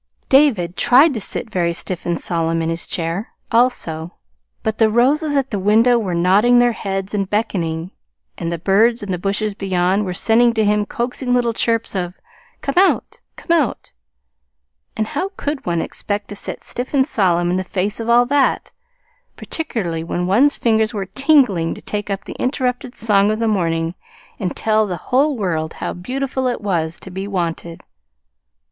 [0.29, 4.15] David tried to sit very stiff and solemn in his chair, also;
[4.63, 7.91] but the roses at the window were nodding their heads and beckoning;
[8.35, 12.15] and the birds in the bushes beyond were sending to him coaxing little chirps of
[12.61, 13.91] "Come out, come out!"
[14.97, 18.25] And how could one expect to sit stiff and solemn in the face of all
[18.25, 18.71] that,
[19.35, 23.93] particularly when one's fingers were tingling to take up the interrupted song of the morning
[24.39, 27.83] and tell the whole world how beautiful it was to be wanted!